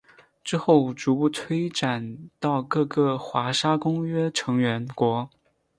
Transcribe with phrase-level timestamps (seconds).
[0.43, 5.29] 之后逐步推展到各个华沙公约成员国。